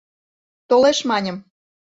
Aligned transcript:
Толеш, 0.69 0.99
маньым. 1.09 1.37